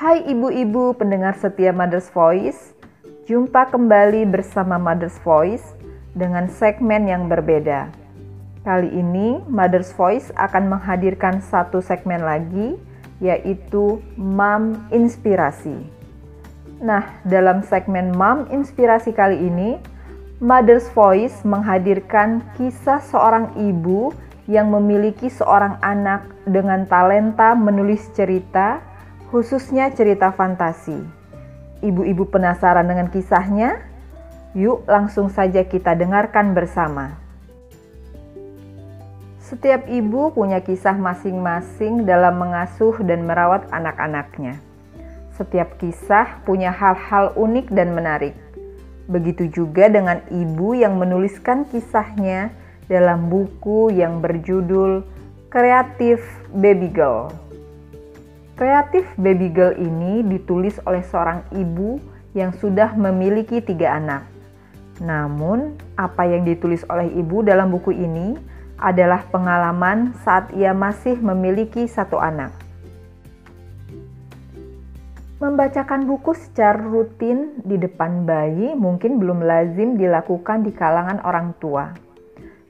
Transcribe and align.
Hai 0.00 0.24
ibu-ibu 0.24 0.96
pendengar 0.96 1.36
setia 1.36 1.76
Mother's 1.76 2.08
Voice, 2.16 2.72
jumpa 3.28 3.68
kembali 3.68 4.24
bersama 4.32 4.80
Mother's 4.80 5.20
Voice 5.20 5.76
dengan 6.16 6.48
segmen 6.48 7.04
yang 7.04 7.28
berbeda. 7.28 7.92
Kali 8.64 8.88
ini 8.96 9.44
Mother's 9.44 9.92
Voice 9.92 10.32
akan 10.40 10.72
menghadirkan 10.72 11.44
satu 11.44 11.84
segmen 11.84 12.24
lagi, 12.24 12.80
yaitu 13.20 14.00
Mom 14.16 14.88
Inspirasi. 14.88 15.76
Nah, 16.80 17.04
dalam 17.28 17.60
segmen 17.60 18.16
Mom 18.16 18.48
Inspirasi 18.48 19.12
kali 19.12 19.36
ini, 19.36 19.76
Mother's 20.40 20.88
Voice 20.96 21.44
menghadirkan 21.44 22.40
kisah 22.56 23.04
seorang 23.04 23.52
ibu 23.60 24.16
yang 24.48 24.72
memiliki 24.72 25.28
seorang 25.28 25.76
anak 25.84 26.24
dengan 26.48 26.88
talenta 26.88 27.52
menulis 27.52 28.08
cerita 28.16 28.88
khususnya 29.30 29.94
cerita 29.94 30.34
fantasi. 30.34 30.98
Ibu-ibu 31.80 32.28
penasaran 32.28 32.84
dengan 32.84 33.08
kisahnya? 33.08 33.80
Yuk 34.52 34.84
langsung 34.90 35.30
saja 35.30 35.62
kita 35.62 35.94
dengarkan 35.94 36.52
bersama. 36.52 37.14
Setiap 39.38 39.86
ibu 39.86 40.34
punya 40.34 40.62
kisah 40.62 40.94
masing-masing 40.94 42.06
dalam 42.06 42.38
mengasuh 42.38 42.94
dan 43.06 43.26
merawat 43.26 43.66
anak-anaknya. 43.70 44.58
Setiap 45.34 45.78
kisah 45.80 46.42
punya 46.44 46.74
hal-hal 46.74 47.32
unik 47.38 47.72
dan 47.72 47.96
menarik. 47.96 48.36
Begitu 49.10 49.50
juga 49.50 49.90
dengan 49.90 50.22
ibu 50.30 50.76
yang 50.76 51.00
menuliskan 51.00 51.66
kisahnya 51.66 52.54
dalam 52.86 53.30
buku 53.30 53.94
yang 53.94 54.22
berjudul 54.22 55.02
Kreatif 55.50 56.22
Baby 56.54 56.90
Girl. 56.92 57.39
Kreatif 58.60 59.08
Baby 59.16 59.48
Girl 59.48 59.72
ini 59.72 60.20
ditulis 60.20 60.76
oleh 60.84 61.00
seorang 61.00 61.48
ibu 61.56 61.96
yang 62.36 62.52
sudah 62.52 62.92
memiliki 62.92 63.64
tiga 63.64 63.96
anak. 63.96 64.28
Namun, 65.00 65.80
apa 65.96 66.28
yang 66.28 66.44
ditulis 66.44 66.84
oleh 66.92 67.08
ibu 67.08 67.40
dalam 67.40 67.72
buku 67.72 67.96
ini 67.96 68.36
adalah 68.76 69.24
pengalaman 69.32 70.12
saat 70.28 70.52
ia 70.52 70.76
masih 70.76 71.16
memiliki 71.24 71.88
satu 71.88 72.20
anak. 72.20 72.52
Membacakan 75.40 76.04
buku 76.04 76.36
secara 76.36 76.84
rutin 76.84 77.64
di 77.64 77.80
depan 77.80 78.28
bayi 78.28 78.76
mungkin 78.76 79.16
belum 79.16 79.40
lazim 79.40 79.96
dilakukan 79.96 80.68
di 80.68 80.76
kalangan 80.76 81.24
orang 81.24 81.56
tua. 81.64 81.96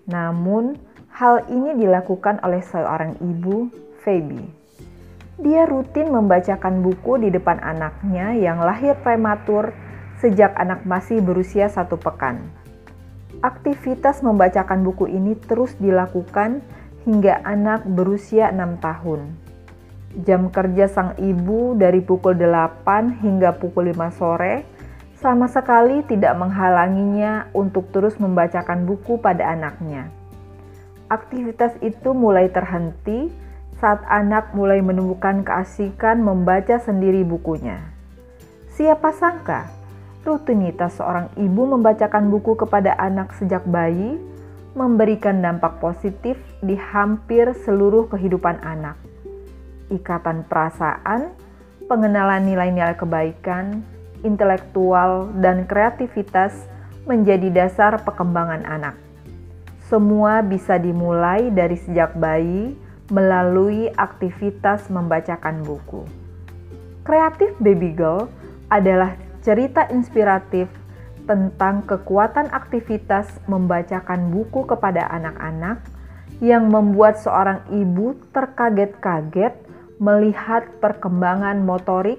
Namun, 0.07 0.79
hal 1.11 1.51
ini 1.51 1.75
dilakukan 1.83 2.39
oleh 2.47 2.63
seorang 2.63 3.19
ibu, 3.19 3.67
Phoebe. 4.07 4.60
Dia 5.41 5.65
rutin 5.65 6.13
membacakan 6.13 6.85
buku 6.85 7.17
di 7.17 7.33
depan 7.33 7.65
anaknya 7.65 8.37
yang 8.37 8.61
lahir 8.61 8.93
prematur 9.01 9.73
sejak 10.21 10.53
anak 10.53 10.85
masih 10.85 11.25
berusia 11.25 11.73
satu 11.73 11.97
pekan. 11.97 12.45
Aktivitas 13.41 14.21
membacakan 14.21 14.85
buku 14.85 15.09
ini 15.09 15.33
terus 15.41 15.73
dilakukan 15.81 16.61
hingga 17.09 17.41
anak 17.41 17.89
berusia 17.89 18.53
enam 18.53 18.77
tahun. 18.85 19.33
Jam 20.29 20.53
kerja 20.53 20.93
sang 20.93 21.17
ibu 21.17 21.73
dari 21.73 22.05
pukul 22.05 22.37
8 22.37 23.25
hingga 23.25 23.57
pukul 23.57 23.97
5 23.97 24.21
sore 24.21 24.69
sama 25.17 25.49
sekali 25.49 26.05
tidak 26.05 26.37
menghalanginya 26.37 27.49
untuk 27.57 27.89
terus 27.97 28.21
membacakan 28.21 28.85
buku 28.85 29.17
pada 29.17 29.57
anaknya. 29.57 30.13
Aktivitas 31.09 31.81
itu 31.81 32.13
mulai 32.13 32.53
terhenti 32.53 33.33
saat 33.81 34.05
anak 34.07 34.53
mulai 34.53 34.85
menemukan 34.85 35.41
keasikan 35.41 36.21
membaca 36.21 36.77
sendiri 36.77 37.25
bukunya. 37.25 37.81
Siapa 38.77 39.11
sangka, 39.17 39.73
rutinitas 40.23 41.01
seorang 41.01 41.33
ibu 41.41 41.65
membacakan 41.65 42.29
buku 42.29 42.61
kepada 42.61 42.93
anak 43.01 43.33
sejak 43.41 43.65
bayi 43.65 44.21
memberikan 44.77 45.41
dampak 45.43 45.81
positif 45.83 46.39
di 46.63 46.77
hampir 46.77 47.51
seluruh 47.65 48.07
kehidupan 48.13 48.61
anak. 48.63 48.95
Ikatan 49.91 50.47
perasaan, 50.47 51.35
pengenalan 51.91 52.47
nilai-nilai 52.47 52.95
kebaikan, 52.95 53.83
intelektual, 54.23 55.33
dan 55.43 55.67
kreativitas 55.67 56.55
menjadi 57.09 57.51
dasar 57.51 57.99
perkembangan 58.07 58.63
anak. 58.63 58.95
Semua 59.91 60.39
bisa 60.45 60.79
dimulai 60.79 61.51
dari 61.51 61.75
sejak 61.75 62.15
bayi 62.15 62.79
melalui 63.11 63.91
aktivitas 63.99 64.87
membacakan 64.89 65.67
buku. 65.67 66.07
Kreatif 67.03 67.53
Baby 67.59 67.93
Girl 67.93 68.31
adalah 68.71 69.19
cerita 69.43 69.91
inspiratif 69.91 70.71
tentang 71.27 71.83
kekuatan 71.87 72.51
aktivitas 72.51 73.29
membacakan 73.51 74.31
buku 74.31 74.67
kepada 74.67 75.11
anak-anak 75.11 75.83
yang 76.41 76.71
membuat 76.73 77.21
seorang 77.21 77.61
ibu 77.69 78.17
terkaget-kaget 78.33 79.53
melihat 80.01 80.65
perkembangan 80.81 81.61
motorik, 81.61 82.19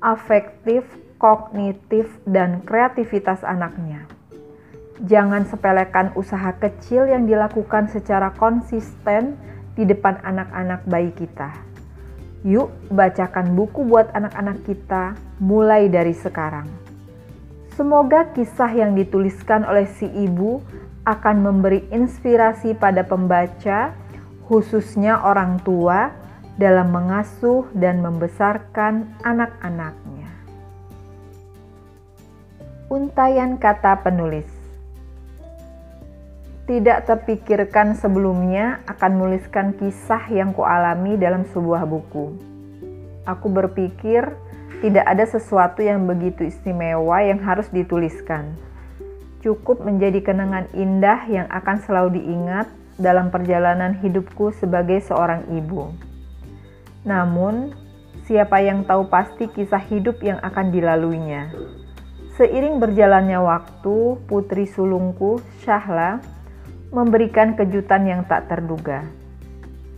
afektif, 0.00 0.86
kognitif, 1.20 2.08
dan 2.24 2.64
kreativitas 2.64 3.44
anaknya. 3.44 4.08
Jangan 5.04 5.44
sepelekan 5.48 6.12
usaha 6.16 6.56
kecil 6.56 7.08
yang 7.08 7.28
dilakukan 7.28 7.92
secara 7.92 8.32
konsisten 8.36 9.36
di 9.74 9.86
depan 9.86 10.18
anak-anak 10.22 10.86
bayi 10.86 11.10
kita. 11.14 11.50
Yuk, 12.46 12.72
bacakan 12.88 13.52
buku 13.52 13.84
buat 13.84 14.08
anak-anak 14.16 14.64
kita 14.64 15.12
mulai 15.40 15.92
dari 15.92 16.16
sekarang. 16.16 16.68
Semoga 17.76 18.32
kisah 18.32 18.72
yang 18.72 18.96
dituliskan 18.96 19.64
oleh 19.64 19.88
si 19.88 20.08
ibu 20.08 20.60
akan 21.04 21.36
memberi 21.40 21.84
inspirasi 21.92 22.76
pada 22.76 23.04
pembaca, 23.04 23.92
khususnya 24.48 25.20
orang 25.20 25.60
tua, 25.64 26.12
dalam 26.60 26.92
mengasuh 26.92 27.64
dan 27.72 28.04
membesarkan 28.04 29.08
anak-anaknya. 29.24 30.28
Untayan 32.92 33.56
kata 33.56 34.04
penulis 34.04 34.59
tidak 36.70 37.10
terpikirkan 37.10 37.98
sebelumnya 37.98 38.78
akan 38.86 39.18
menuliskan 39.18 39.74
kisah 39.74 40.22
yang 40.30 40.54
kualami 40.54 41.18
dalam 41.18 41.42
sebuah 41.50 41.82
buku. 41.82 42.38
Aku 43.26 43.50
berpikir 43.50 44.30
tidak 44.78 45.02
ada 45.02 45.26
sesuatu 45.26 45.82
yang 45.82 46.06
begitu 46.06 46.46
istimewa 46.46 47.26
yang 47.26 47.42
harus 47.42 47.66
dituliskan. 47.74 48.54
Cukup 49.42 49.82
menjadi 49.82 50.22
kenangan 50.22 50.70
indah 50.70 51.26
yang 51.26 51.50
akan 51.50 51.82
selalu 51.82 52.22
diingat 52.22 52.70
dalam 53.02 53.34
perjalanan 53.34 53.98
hidupku 53.98 54.54
sebagai 54.54 55.02
seorang 55.02 55.50
ibu. 55.50 55.90
Namun, 57.02 57.74
siapa 58.30 58.62
yang 58.62 58.86
tahu 58.86 59.10
pasti 59.10 59.50
kisah 59.50 59.82
hidup 59.90 60.22
yang 60.22 60.38
akan 60.38 60.70
dilaluinya? 60.70 61.50
Seiring 62.38 62.78
berjalannya 62.78 63.42
waktu, 63.42 64.22
putri 64.30 64.70
sulungku, 64.70 65.42
Syahla, 65.66 66.22
memberikan 66.90 67.54
kejutan 67.54 68.06
yang 68.06 68.22
tak 68.26 68.50
terduga. 68.50 69.06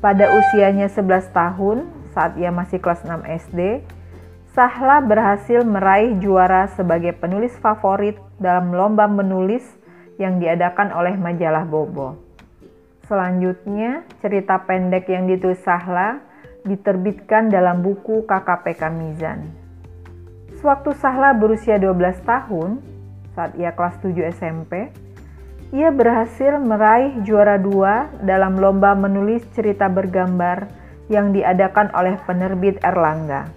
Pada 0.04 0.28
usianya 0.28 0.92
11 0.92 1.32
tahun, 1.32 1.88
saat 2.12 2.36
ia 2.36 2.52
masih 2.52 2.78
kelas 2.78 3.04
6 3.04 3.24
SD, 3.48 3.80
Sahla 4.52 5.00
berhasil 5.00 5.64
meraih 5.64 6.20
juara 6.20 6.68
sebagai 6.76 7.16
penulis 7.16 7.56
favorit 7.56 8.20
dalam 8.36 8.68
lomba 8.76 9.08
menulis 9.08 9.64
yang 10.20 10.36
diadakan 10.36 10.92
oleh 10.92 11.16
majalah 11.16 11.64
Bobo. 11.64 12.20
Selanjutnya, 13.08 14.04
cerita 14.20 14.60
pendek 14.60 15.08
yang 15.08 15.24
ditulis 15.24 15.56
Sahla 15.64 16.20
diterbitkan 16.68 17.48
dalam 17.48 17.80
buku 17.80 18.28
KKPK 18.28 18.82
Mizan. 18.92 19.48
Sewaktu 20.60 20.94
Sahla 21.00 21.32
berusia 21.32 21.80
12 21.80 22.20
tahun, 22.22 22.84
saat 23.32 23.56
ia 23.56 23.72
kelas 23.72 23.98
7 24.04 24.20
SMP, 24.36 24.92
ia 25.72 25.88
berhasil 25.88 26.60
meraih 26.60 27.24
juara 27.24 27.56
dua 27.56 28.12
dalam 28.20 28.60
lomba 28.60 28.92
menulis 28.92 29.40
cerita 29.56 29.88
bergambar 29.88 30.68
yang 31.08 31.32
diadakan 31.32 31.88
oleh 31.96 32.20
penerbit 32.28 32.76
Erlangga. 32.84 33.48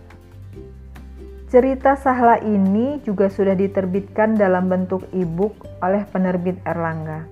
Cerita 1.52 2.00
Sahla 2.00 2.40
ini 2.40 3.04
juga 3.04 3.28
sudah 3.28 3.54
diterbitkan 3.54 4.40
dalam 4.40 4.72
bentuk 4.72 5.04
e-book 5.12 5.60
oleh 5.84 6.08
penerbit 6.08 6.56
Erlangga. 6.64 7.28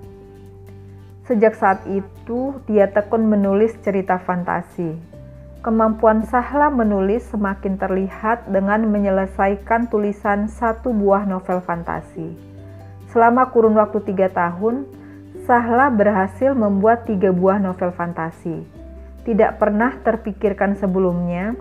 Sejak 1.24 1.56
saat 1.56 1.80
itu, 1.88 2.60
dia 2.68 2.84
tekun 2.92 3.24
menulis 3.24 3.72
cerita 3.80 4.20
fantasi. 4.20 4.92
Kemampuan 5.64 6.28
Sahla 6.28 6.68
menulis 6.68 7.24
semakin 7.32 7.80
terlihat 7.80 8.52
dengan 8.52 8.84
menyelesaikan 8.92 9.88
tulisan 9.88 10.44
satu 10.44 10.92
buah 10.92 11.24
novel 11.24 11.64
fantasi. 11.64 12.53
Selama 13.14 13.46
kurun 13.54 13.78
waktu 13.78 14.02
tiga 14.02 14.26
tahun, 14.26 14.90
Sahla 15.46 15.86
berhasil 15.86 16.50
membuat 16.50 17.06
tiga 17.06 17.30
buah 17.30 17.62
novel 17.62 17.94
fantasi. 17.94 18.66
Tidak 19.22 19.54
pernah 19.62 19.94
terpikirkan 20.02 20.74
sebelumnya, 20.74 21.54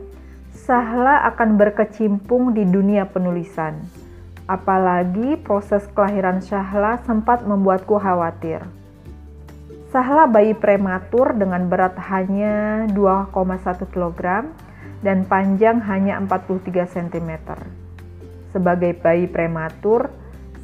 Sahla 0.50 1.30
akan 1.30 1.54
berkecimpung 1.62 2.58
di 2.58 2.66
dunia 2.66 3.06
penulisan. 3.06 3.86
Apalagi 4.50 5.38
proses 5.46 5.86
kelahiran 5.94 6.42
Sahla 6.42 6.98
sempat 7.06 7.46
membuatku 7.46 8.02
khawatir. 8.02 8.66
Sahla 9.94 10.26
bayi 10.26 10.58
prematur 10.58 11.38
dengan 11.38 11.70
berat 11.70 11.94
hanya 12.10 12.90
2,1 12.90 13.94
kg 13.94 14.50
dan 15.06 15.22
panjang 15.30 15.78
hanya 15.86 16.18
43 16.18 16.98
cm. 16.98 17.32
Sebagai 18.50 18.98
bayi 18.98 19.30
prematur, 19.30 20.23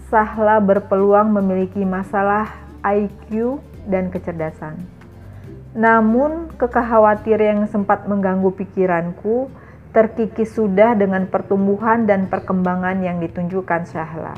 Sahla 0.10 0.58
berpeluang 0.58 1.30
memiliki 1.30 1.86
masalah 1.86 2.50
IQ 2.82 3.62
dan 3.86 4.10
kecerdasan. 4.10 4.82
Namun, 5.78 6.50
kekhawatiran 6.58 7.46
yang 7.46 7.64
sempat 7.70 8.10
mengganggu 8.10 8.50
pikiranku 8.58 9.54
terkikis 9.94 10.58
sudah 10.58 10.98
dengan 10.98 11.30
pertumbuhan 11.30 12.10
dan 12.10 12.26
perkembangan 12.26 13.06
yang 13.06 13.22
ditunjukkan 13.22 13.86
Syahla. 13.86 14.34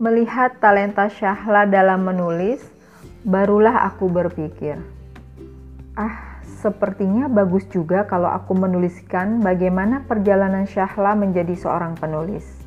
Melihat 0.00 0.56
talenta 0.56 1.12
Syahla 1.12 1.68
dalam 1.68 2.08
menulis, 2.08 2.64
barulah 3.28 3.92
aku 3.92 4.08
berpikir, 4.08 4.80
ah, 6.00 6.40
sepertinya 6.64 7.28
bagus 7.28 7.68
juga 7.68 8.08
kalau 8.08 8.32
aku 8.32 8.56
menuliskan 8.56 9.44
bagaimana 9.44 10.08
perjalanan 10.08 10.64
Syahla 10.64 11.12
menjadi 11.12 11.52
seorang 11.52 11.92
penulis. 11.92 12.57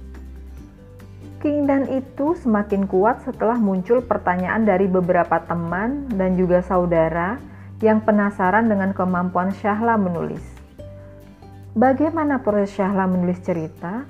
Keinginan 1.42 1.90
itu 1.90 2.38
semakin 2.38 2.86
kuat 2.86 3.26
setelah 3.26 3.58
muncul 3.58 3.98
pertanyaan 4.06 4.62
dari 4.62 4.86
beberapa 4.86 5.42
teman 5.42 6.06
dan 6.14 6.38
juga 6.38 6.62
saudara 6.62 7.42
yang 7.82 7.98
penasaran 8.06 8.70
dengan 8.70 8.94
kemampuan 8.94 9.50
Syahla 9.50 9.98
menulis. 9.98 10.46
Bagaimana 11.74 12.46
proses 12.46 12.78
Syahla 12.78 13.10
menulis 13.10 13.42
cerita? 13.42 14.06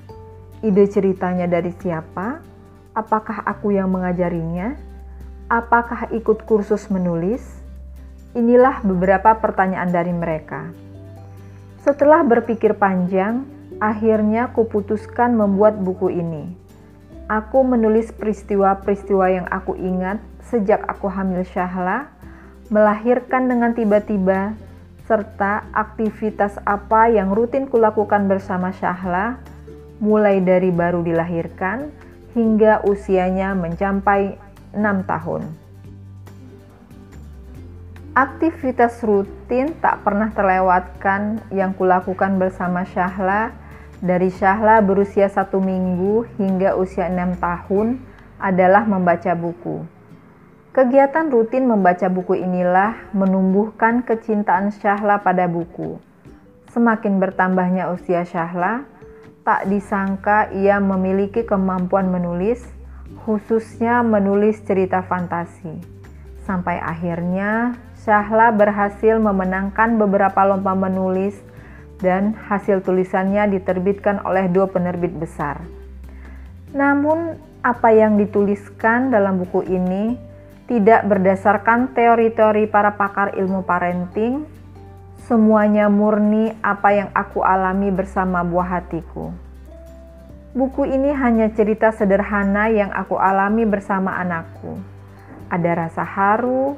Ide 0.60 0.84
ceritanya 0.92 1.48
dari 1.48 1.72
siapa? 1.72 2.44
Apakah 2.92 3.48
aku 3.48 3.72
yang 3.72 3.88
mengajarinya? 3.88 4.76
Apakah 5.48 6.12
ikut 6.12 6.44
kursus 6.44 6.92
menulis? 6.92 7.40
Inilah 8.36 8.84
beberapa 8.84 9.40
pertanyaan 9.40 9.88
dari 9.88 10.12
mereka. 10.12 10.68
Setelah 11.80 12.20
berpikir 12.28 12.76
panjang, 12.76 13.48
akhirnya 13.80 14.52
kuputuskan 14.52 15.32
membuat 15.32 15.80
buku 15.80 16.12
ini 16.12 16.61
Aku 17.32 17.64
menulis 17.64 18.12
peristiwa-peristiwa 18.12 19.24
yang 19.32 19.48
aku 19.48 19.72
ingat 19.72 20.20
sejak 20.52 20.84
aku 20.84 21.08
hamil 21.08 21.40
Syahla, 21.48 22.12
melahirkan 22.68 23.48
dengan 23.48 23.72
tiba-tiba, 23.72 24.52
serta 25.08 25.64
aktivitas 25.72 26.60
apa 26.68 27.08
yang 27.08 27.32
rutin 27.32 27.64
kulakukan 27.64 28.28
bersama 28.28 28.68
Syahla, 28.76 29.40
mulai 29.96 30.44
dari 30.44 30.68
baru 30.68 31.00
dilahirkan 31.00 31.88
hingga 32.36 32.84
usianya 32.84 33.56
mencapai 33.56 34.36
6 34.76 34.84
tahun. 35.08 35.48
Aktivitas 38.12 39.00
rutin 39.00 39.72
tak 39.80 40.04
pernah 40.04 40.28
terlewatkan 40.36 41.40
yang 41.48 41.72
kulakukan 41.72 42.36
bersama 42.36 42.84
Syahla 42.84 43.61
dari 44.02 44.34
Syahla 44.34 44.82
berusia 44.82 45.30
satu 45.30 45.62
minggu 45.62 46.26
hingga 46.34 46.74
usia 46.74 47.06
enam 47.06 47.38
tahun 47.38 48.02
adalah 48.42 48.82
membaca 48.82 49.30
buku. 49.38 49.86
Kegiatan 50.74 51.30
rutin 51.30 51.70
membaca 51.70 52.10
buku 52.10 52.34
inilah 52.34 52.98
menumbuhkan 53.14 54.02
kecintaan 54.02 54.74
Syahla 54.74 55.22
pada 55.22 55.46
buku. 55.46 56.02
Semakin 56.74 57.22
bertambahnya 57.22 57.94
usia 57.94 58.26
Syahla, 58.26 58.82
tak 59.46 59.70
disangka 59.70 60.50
ia 60.50 60.82
memiliki 60.82 61.46
kemampuan 61.46 62.10
menulis, 62.10 62.58
khususnya 63.22 64.02
menulis 64.02 64.58
cerita 64.66 65.06
fantasi. 65.06 65.78
Sampai 66.42 66.82
akhirnya 66.82 67.78
Syahla 68.02 68.50
berhasil 68.50 69.14
memenangkan 69.22 69.94
beberapa 69.94 70.42
lomba 70.42 70.74
menulis 70.74 71.38
dan 72.02 72.34
hasil 72.50 72.82
tulisannya 72.82 73.46
diterbitkan 73.56 74.20
oleh 74.26 74.50
dua 74.50 74.66
penerbit 74.66 75.14
besar. 75.14 75.62
Namun, 76.74 77.38
apa 77.62 77.94
yang 77.94 78.18
dituliskan 78.18 79.14
dalam 79.14 79.38
buku 79.38 79.62
ini 79.70 80.18
tidak 80.66 81.06
berdasarkan 81.06 81.94
teori-teori 81.94 82.66
para 82.66 82.98
pakar 82.98 83.38
ilmu 83.38 83.62
parenting. 83.62 84.42
Semuanya 85.22 85.86
murni 85.86 86.50
apa 86.66 86.90
yang 86.90 87.08
aku 87.14 87.46
alami 87.46 87.94
bersama 87.94 88.42
buah 88.42 88.82
hatiku. 88.82 89.30
Buku 90.52 90.84
ini 90.84 91.14
hanya 91.14 91.48
cerita 91.54 91.94
sederhana 91.94 92.66
yang 92.68 92.90
aku 92.90 93.16
alami 93.16 93.62
bersama 93.62 94.18
anakku. 94.18 94.82
Ada 95.46 95.86
rasa 95.86 96.02
haru, 96.02 96.74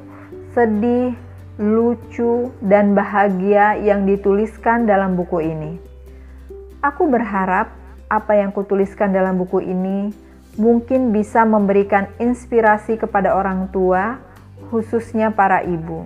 sedih, 0.53 1.17
lucu, 1.55 2.51
dan 2.59 2.99
bahagia 2.99 3.79
yang 3.79 4.03
dituliskan 4.03 4.91
dalam 4.91 5.15
buku 5.15 5.39
ini. 5.39 5.73
Aku 6.83 7.07
berharap 7.07 7.71
apa 8.11 8.33
yang 8.37 8.51
kutuliskan 8.51 9.15
dalam 9.15 9.39
buku 9.39 9.63
ini 9.63 10.11
mungkin 10.59 11.15
bisa 11.15 11.47
memberikan 11.47 12.11
inspirasi 12.19 12.99
kepada 12.99 13.35
orang 13.35 13.71
tua, 13.71 14.19
khususnya 14.71 15.31
para 15.31 15.63
ibu. 15.63 16.03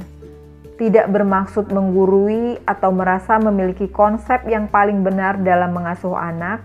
Tidak 0.78 1.10
bermaksud 1.10 1.74
menggurui 1.74 2.62
atau 2.62 2.94
merasa 2.94 3.34
memiliki 3.42 3.90
konsep 3.90 4.46
yang 4.46 4.70
paling 4.70 5.02
benar 5.02 5.40
dalam 5.42 5.74
mengasuh 5.74 6.14
anak, 6.14 6.62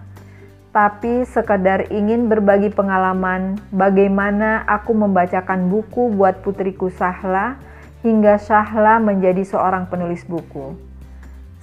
tapi 0.70 1.26
sekadar 1.26 1.90
ingin 1.90 2.30
berbagi 2.30 2.70
pengalaman 2.70 3.58
bagaimana 3.74 4.62
aku 4.70 4.94
membacakan 4.94 5.72
buku 5.72 6.14
buat 6.14 6.46
putriku 6.46 6.94
Sahla 6.94 7.58
hingga 8.04 8.36
Syahla 8.36 9.00
menjadi 9.00 9.48
seorang 9.48 9.88
penulis 9.88 10.28
buku. 10.28 10.76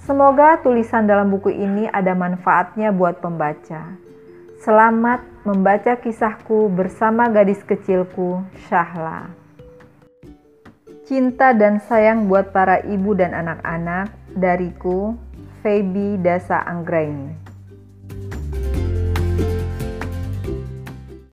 Semoga 0.01 0.57
tulisan 0.65 1.05
dalam 1.05 1.29
buku 1.29 1.53
ini 1.53 1.85
ada 1.85 2.17
manfaatnya 2.17 2.89
buat 2.89 3.21
pembaca. 3.21 3.95
Selamat 4.61 5.21
membaca 5.45 5.97
kisahku 5.97 6.69
bersama 6.73 7.29
gadis 7.29 7.61
kecilku, 7.61 8.41
Syahla. 8.65 9.29
Cinta 11.05 11.53
dan 11.53 11.81
sayang 11.81 12.25
buat 12.25 12.49
para 12.49 12.81
ibu 12.85 13.13
dan 13.13 13.33
anak-anak 13.37 14.09
dariku, 14.33 15.17
Feby 15.61 16.17
Dasa 16.21 16.61
Anggraini. 16.65 17.40